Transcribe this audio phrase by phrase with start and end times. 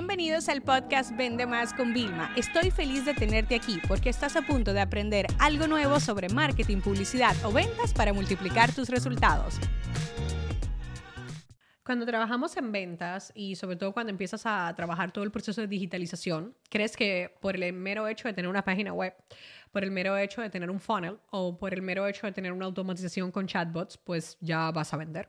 [0.00, 2.32] Bienvenidos al podcast Vende Más con Vilma.
[2.34, 6.78] Estoy feliz de tenerte aquí porque estás a punto de aprender algo nuevo sobre marketing,
[6.78, 9.60] publicidad o ventas para multiplicar tus resultados.
[11.84, 15.66] Cuando trabajamos en ventas y sobre todo cuando empiezas a trabajar todo el proceso de
[15.66, 19.14] digitalización, crees que por el mero hecho de tener una página web,
[19.70, 22.52] por el mero hecho de tener un funnel o por el mero hecho de tener
[22.52, 25.28] una automatización con chatbots, pues ya vas a vender.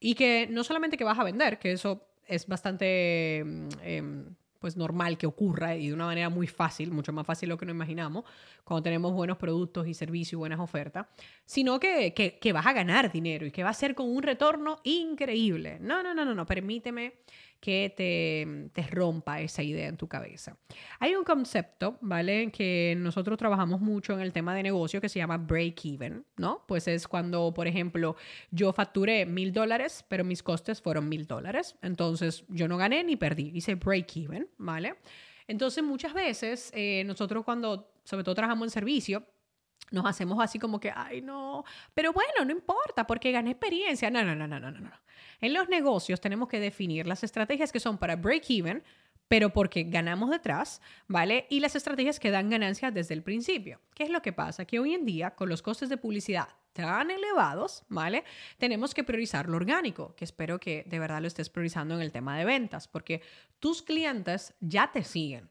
[0.00, 4.24] Y que no solamente que vas a vender, que eso es bastante mm, em,
[4.60, 7.58] pues normal que ocurra y de una manera muy fácil, mucho más fácil de lo
[7.58, 8.24] que nos imaginamos,
[8.62, 11.06] cuando tenemos buenos productos y servicios y buenas ofertas,
[11.46, 14.22] sino que, que, que, vas a ganar dinero y que va a ser con un
[14.22, 15.78] retorno increíble.
[15.80, 17.14] No, no, no, no, no, permíteme
[17.60, 20.56] que te, te, rompa esa idea en tu cabeza.
[20.98, 22.50] Hay un concepto, ¿vale?
[22.50, 26.64] Que nosotros trabajamos mucho en el tema de negocio que se llama break-even, ¿no?
[26.66, 28.16] Pues es cuando, por ejemplo,
[28.50, 31.76] yo facturé mil dólares, pero mis costes fueron mil dólares.
[31.82, 33.52] Entonces, yo no gané ni perdí.
[33.54, 34.94] Hice break-even, ¿vale?
[35.46, 39.26] Entonces, muchas veces, eh, nosotros cuando, sobre todo, trabajamos en servicio,
[39.90, 44.10] nos hacemos así como que, ay, no, pero bueno, no importa porque gané experiencia.
[44.10, 44.90] No, no, no, no, no, no.
[45.40, 48.82] En los negocios tenemos que definir las estrategias que son para break-even,
[49.28, 51.46] pero porque ganamos detrás, ¿vale?
[51.50, 53.80] Y las estrategias que dan ganancias desde el principio.
[53.94, 54.64] ¿Qué es lo que pasa?
[54.64, 58.24] Que hoy en día, con los costes de publicidad tan elevados, ¿vale?
[58.58, 62.12] Tenemos que priorizar lo orgánico, que espero que de verdad lo estés priorizando en el
[62.12, 63.22] tema de ventas, porque
[63.58, 65.50] tus clientes ya te siguen.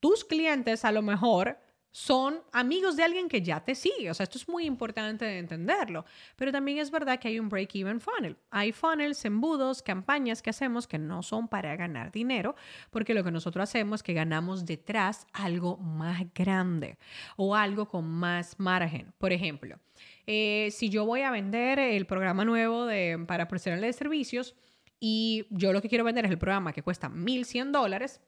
[0.00, 1.58] Tus clientes a lo mejor
[1.98, 4.08] son amigos de alguien que ya te sigue.
[4.08, 6.04] O sea, esto es muy importante de entenderlo.
[6.36, 8.36] Pero también es verdad que hay un break-even funnel.
[8.50, 12.54] Hay funnels, embudos, campañas que hacemos que no son para ganar dinero,
[12.90, 16.98] porque lo que nosotros hacemos es que ganamos detrás algo más grande
[17.36, 19.12] o algo con más margen.
[19.18, 19.80] Por ejemplo,
[20.24, 24.54] eh, si yo voy a vender el programa nuevo de, para profesionales de servicios
[25.00, 28.20] y yo lo que quiero vender es el programa que cuesta 1.100 dólares,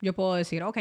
[0.00, 0.78] yo puedo decir, ok,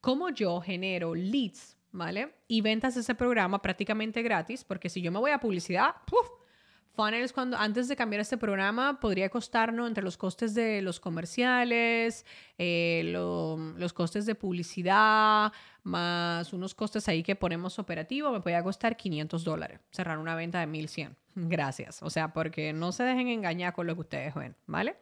[0.00, 2.34] ¿cómo yo genero leads ¿vale?
[2.46, 6.28] Y ventas ese programa prácticamente gratis, porque si yo me voy a publicidad, ¡puf!
[6.98, 12.26] Funnels, cuando, antes de cambiar este programa, podría costarnos entre los costes de los comerciales,
[12.58, 15.52] eh, los costes de publicidad,
[15.84, 20.58] más unos costes ahí que ponemos operativo, me podría costar 500 dólares cerrar una venta
[20.58, 21.16] de 1100.
[21.36, 22.02] Gracias.
[22.02, 24.96] O sea, porque no se dejen engañar con lo que ustedes ven, ¿vale?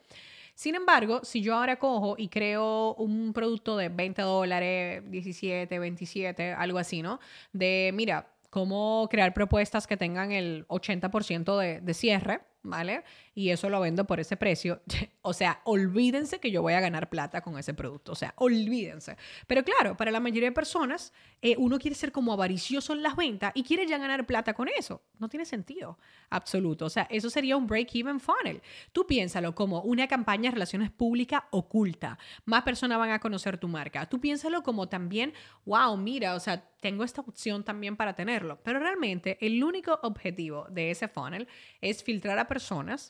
[0.56, 6.54] Sin embargo, si yo ahora cojo y creo un producto de 20 dólares, 17, 27,
[6.54, 7.20] algo así, ¿no?
[7.52, 13.04] De, mira, cómo crear propuestas que tengan el 80% de, de cierre, ¿vale?
[13.34, 14.82] Y eso lo vendo por ese precio.
[15.22, 18.12] o sea, olvídense que yo voy a ganar plata con ese producto.
[18.12, 19.16] O sea, olvídense.
[19.46, 21.12] Pero claro, para la mayoría de personas,
[21.42, 24.68] eh, uno quiere ser como avaricioso en las ventas y quiere ya ganar plata con
[24.68, 25.02] eso.
[25.18, 25.98] No tiene sentido
[26.30, 26.86] absoluto.
[26.86, 28.62] O sea, eso sería un break-even funnel.
[28.92, 32.18] Tú piénsalo como una campaña de relaciones públicas oculta.
[32.44, 34.06] Más personas van a conocer tu marca.
[34.06, 35.32] Tú piénsalo como también,
[35.64, 38.60] wow, mira, o sea, tengo esta opción también para tenerlo.
[38.62, 41.48] Pero realmente el único objetivo de ese funnel
[41.80, 42.55] es filtrar a personas,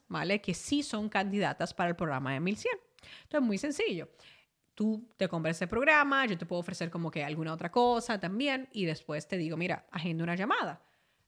[0.09, 0.41] ¿vale?
[0.41, 2.79] Que sí son candidatas para el programa de 1100.
[3.25, 4.09] Entonces, muy sencillo.
[4.75, 8.69] Tú te compras ese programa, yo te puedo ofrecer como que alguna otra cosa también
[8.73, 10.83] y después te digo, mira, agenda una llamada.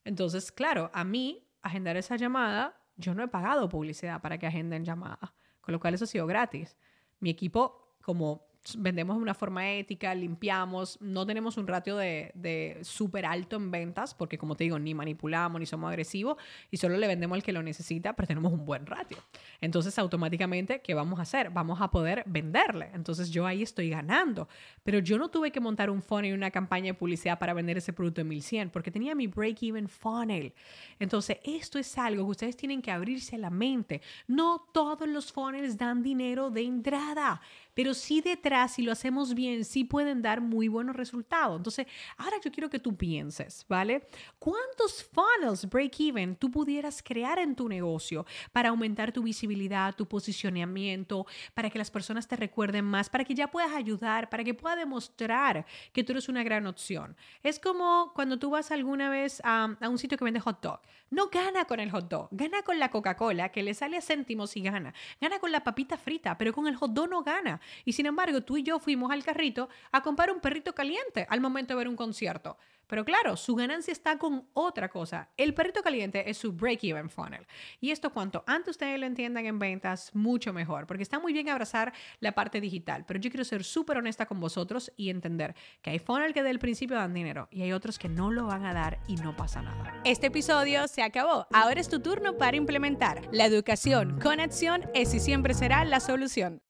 [0.04, 4.84] Entonces, claro, a mí agendar esa llamada, yo no he pagado publicidad para que agenden
[4.84, 6.76] llamadas, con lo cual eso ha sido gratis.
[7.20, 12.78] Mi equipo, como vendemos de una forma ética, limpiamos, no tenemos un ratio de, de
[12.82, 16.36] súper alto en ventas, porque como te digo, ni manipulamos, ni somos agresivos,
[16.70, 19.18] y solo le vendemos al que lo necesita, pero tenemos un buen ratio.
[19.60, 21.50] Entonces, automáticamente, ¿qué vamos a hacer?
[21.50, 22.90] Vamos a poder venderle.
[22.94, 24.48] Entonces, yo ahí estoy ganando.
[24.84, 27.78] Pero yo no tuve que montar un funnel y una campaña de publicidad para vender
[27.78, 30.52] ese producto en 1100, porque tenía mi break-even funnel.
[30.98, 34.02] Entonces, esto es algo que ustedes tienen que abrirse la mente.
[34.26, 37.40] No todos los funnels dan dinero de entrada
[37.78, 41.58] pero sí detrás, si lo hacemos bien, sí pueden dar muy buenos resultados.
[41.58, 41.86] Entonces,
[42.16, 44.08] ahora yo quiero que tú pienses, ¿vale?
[44.38, 51.26] ¿Cuántos funnels break-even tú pudieras crear en tu negocio para aumentar tu visibilidad, tu posicionamiento,
[51.54, 54.78] para que las personas te recuerden más, para que ya puedas ayudar, para que puedas
[54.78, 57.16] demostrar que tú eres una gran opción?
[57.42, 60.80] Es como cuando tú vas alguna vez a, a un sitio que vende hot dog.
[61.10, 64.56] No gana con el hot dog, gana con la Coca-Cola, que le sale a céntimos
[64.56, 64.94] y gana.
[65.20, 67.60] Gana con la papita frita, pero con el hot dog no gana.
[67.84, 71.40] Y sin embargo, tú y yo fuimos al carrito a comprar un perrito caliente al
[71.40, 72.56] momento de ver un concierto.
[72.88, 75.28] Pero claro, su ganancia está con otra cosa.
[75.36, 77.46] El perrito caliente es su break-even funnel.
[77.80, 81.50] Y esto cuanto antes ustedes lo entiendan en ventas, mucho mejor, porque está muy bien
[81.50, 85.90] abrazar la parte digital, pero yo quiero ser súper honesta con vosotros y entender que
[85.90, 88.64] hay funnel que desde el principio dan dinero y hay otros que no lo van
[88.64, 90.00] a dar y no pasa nada.
[90.04, 91.46] Este episodio se acabó.
[91.52, 93.28] Ahora es tu turno para implementar.
[93.32, 96.62] La educación con acción es y siempre será la solución.